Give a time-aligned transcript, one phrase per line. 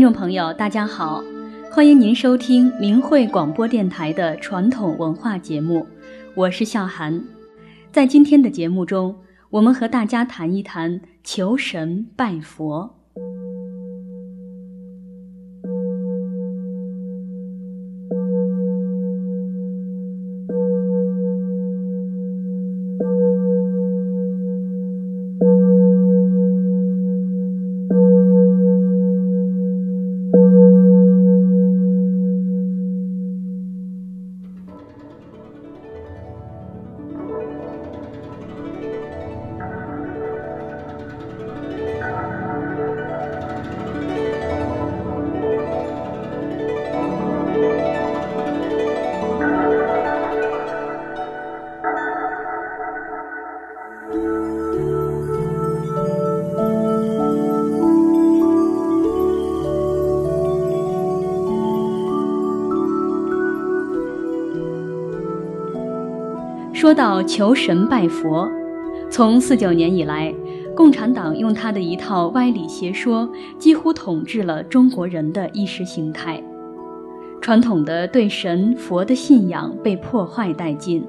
[0.00, 1.22] 听众朋友，大家好，
[1.70, 5.86] 欢迎您收听明慧广播电台的传统文化节目，
[6.34, 7.22] 我是笑涵。
[7.92, 9.14] 在今天的节目中，
[9.50, 12.99] 我们和大家谈一谈求神拜佛。
[66.80, 68.50] 说到求神拜佛，
[69.10, 70.34] 从四九年以来，
[70.74, 73.28] 共产党用他的一套歪理邪说，
[73.58, 76.42] 几乎统治了中国人的意识形态。
[77.42, 81.04] 传统的对神佛的信仰被破坏殆尽，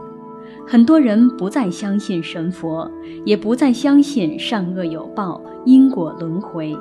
[0.68, 2.92] 很多人不再相信神佛，
[3.24, 6.78] 也不再相信善恶有报、因果轮回。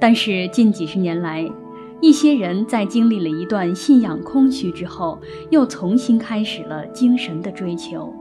[0.00, 1.48] 但是近几十年来，
[2.06, 5.18] 一些人在经历了一段信仰空虚之后，
[5.50, 8.14] 又重新开始了精神的追求。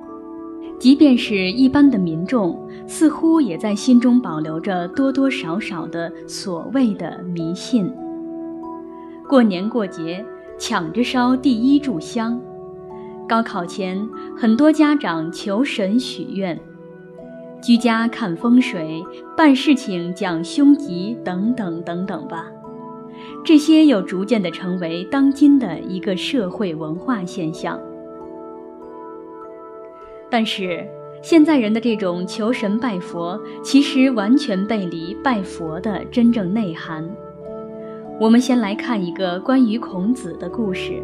[0.80, 7.94] 即便是一般的民众，似乎也在心中保留着多多少少的所谓的迷信。
[9.30, 10.26] 过年过节
[10.58, 12.42] 抢着烧第一炷香，
[13.30, 14.04] 高考前
[14.36, 16.60] 很多家长求神许愿，
[17.62, 19.04] 居家看风水、
[19.38, 22.48] 办事情讲凶吉等等等等吧。
[23.46, 27.80] 这些又逐渐的成为当今的一个社会文化现象。
[30.32, 30.84] 但是，
[31.22, 37.08] 现在人的这种求神拜佛，其实完全背离拜佛的真正内涵。
[38.20, 41.04] 我们先来看一个关于孔子的故事。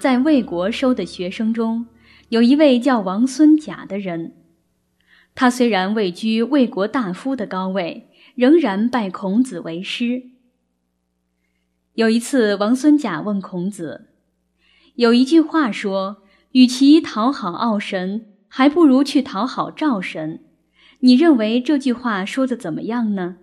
[0.00, 1.86] 在魏国收的学生中，
[2.30, 4.34] 有一位叫王孙贾的人。
[5.34, 10.22] 他虽然位居魏国大夫的高位，仍然拜孔子为师。
[11.92, 14.08] 有一次，王孙贾问孔子
[14.96, 16.22] ：“有一句话说，
[16.52, 20.40] 与其讨好傲神，还不如去讨好赵神。
[21.00, 23.36] 你认为这句话说的怎么样呢？”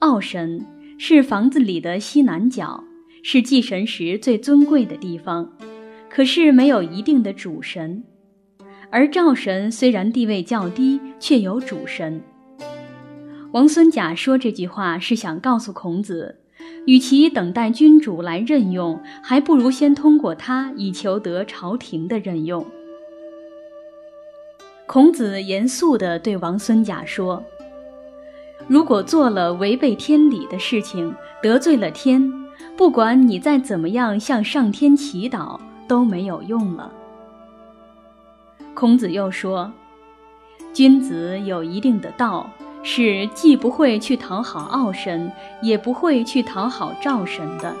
[0.00, 0.66] 傲神
[0.98, 2.87] 是房子里的西南角。
[3.22, 5.50] 是祭神时最尊贵的地方，
[6.08, 8.02] 可是没有一定的主神。
[8.90, 12.20] 而赵神虽然地位较低，却有主神。
[13.52, 16.40] 王孙贾说这句话是想告诉孔子，
[16.86, 22.64] 与其等待君主来任用，还不如先通过他以求得朝廷的任用。
[24.86, 27.44] 孔子严肃地对王孙贾说
[28.66, 32.32] ：“如果做了违背天理的事情，得罪了天。”
[32.76, 36.92] 不管你再怎么样向上天祈祷，都没有用了。
[38.74, 39.72] 孔子又说
[40.72, 42.48] ：“君子有一定的道，
[42.82, 47.74] 是既不会去讨好傲神，也不会去讨好赵神的。”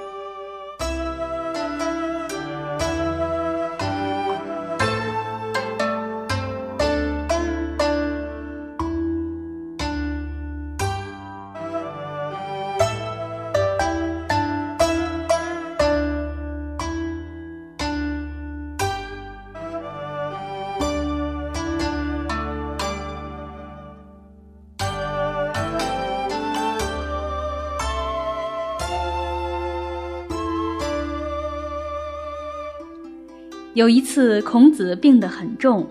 [33.78, 35.88] 有一次，孔子病得很重，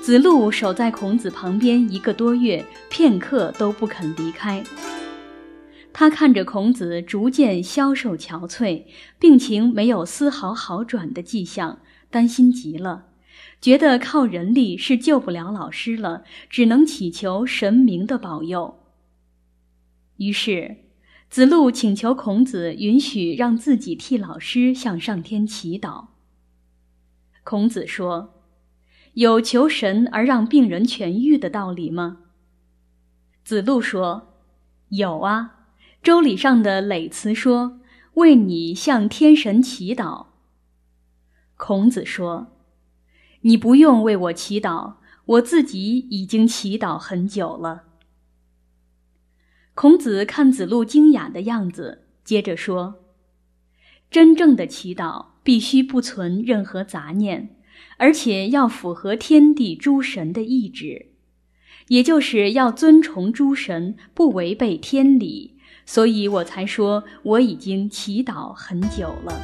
[0.00, 4.62] 子路守在孔子旁边一个多月，片刻都不肯离开。
[5.92, 8.84] 他看着孔子逐渐消瘦憔悴，
[9.18, 11.80] 病情没有丝毫好转的迹象，
[12.12, 13.06] 担心极了，
[13.60, 18.78] 觉得靠人力是救不了老师了，只能祈求神明的保佑。
[20.18, 20.76] 于是，
[21.28, 26.10] 子路请求孔子允许让自己替老师向上天祈祷。
[27.46, 28.42] 孔子说
[29.14, 32.22] ：“有求神而让病人痊愈的道理吗？”
[33.44, 34.34] 子路说
[34.90, 35.68] ：“有啊，
[36.02, 37.78] 《周礼》上的累辞说
[38.14, 40.26] ：‘为你向天神祈祷。’”
[41.56, 42.48] 孔子说。
[43.42, 44.94] 你不用为我祈祷，
[45.26, 47.84] 我自己已经祈祷很久了。
[49.72, 53.04] 孔子看子路惊讶的样子，接着说
[54.10, 57.50] ：“真正的祈祷必须不存任何杂念，
[57.98, 61.12] 而且要符合天地诸神的意志，
[61.86, 65.56] 也就是要尊崇诸神，不违背天理。
[65.84, 69.40] 所以我才说我已经祈祷很久了。”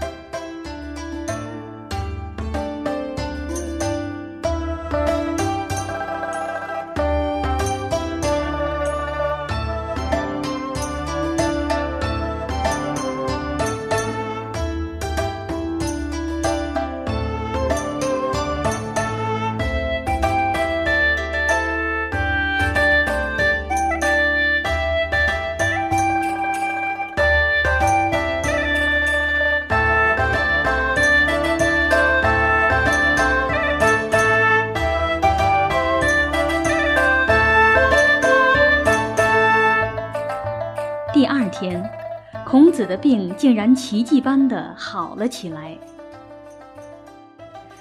[42.73, 45.77] 子的病竟然奇迹般的好了起来。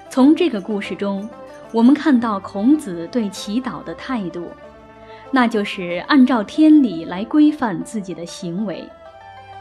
[0.10, 1.28] 从这个故事中，
[1.72, 4.50] 我们看到孔子对祈祷的态度，
[5.32, 8.88] 那就是按照天理来规范自己的行为。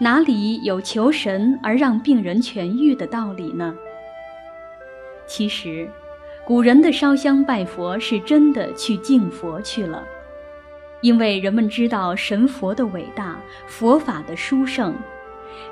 [0.00, 3.74] 哪里有求神而让病人痊愈的道理呢？
[5.26, 5.88] 其实，
[6.44, 10.02] 古人的烧香拜佛是真的去敬佛去了。
[11.02, 14.94] 因为人们知道神佛的伟大，佛法的殊胜，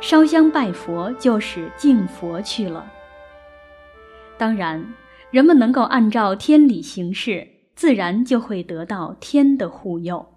[0.00, 2.90] 烧香拜佛就是敬佛去了。
[4.36, 4.94] 当然，
[5.30, 10.34] 人们能够按照天理行事，自然就会得到天的护佑。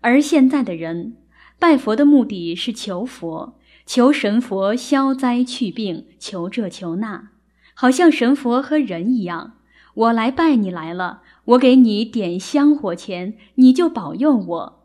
[0.00, 1.16] 而现在的人
[1.58, 7.30] 拜佛的目的是求佛，求神佛消灾去病，求这求那，
[7.74, 9.54] 好像神佛和人一样，
[9.94, 11.22] 我来拜你来了。
[11.46, 14.84] 我给你点香火钱，你就保佑我。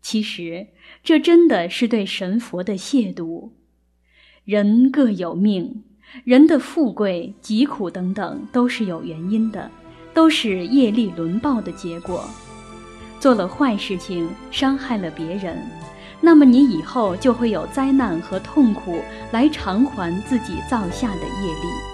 [0.00, 0.68] 其实，
[1.02, 3.50] 这真的是对神佛的亵渎。
[4.44, 5.82] 人各有命，
[6.24, 9.70] 人的富贵、疾苦等等都是有原因的，
[10.14, 12.24] 都是业力轮报的结果。
[13.18, 15.56] 做了坏事情，伤害了别人，
[16.20, 19.00] 那么你以后就会有灾难和痛苦
[19.32, 21.91] 来偿还自己造下的业力。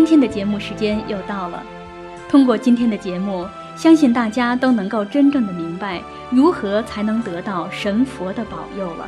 [0.00, 1.62] 今天的节目时间又到了。
[2.26, 9.06] 通过今天的节目，相信大家都能够真正的明白如何才能得到神佛的保佑了。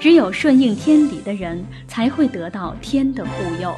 [0.00, 3.74] 只有顺应天理的人，才会得到天的护佑。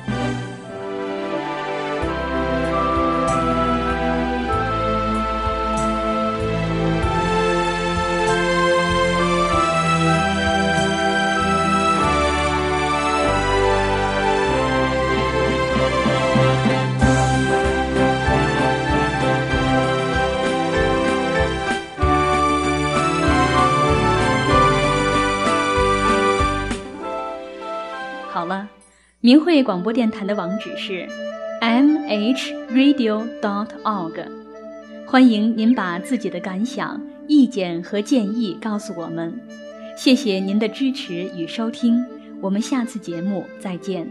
[29.27, 31.05] 明慧广播电台的网址是
[31.61, 34.25] m h radio dot org，
[35.05, 39.37] 欢迎您把自己的感想、意见和建议告诉我们。
[39.97, 42.07] 谢谢您的支持与收听，
[42.41, 44.09] 我们下次节目再见。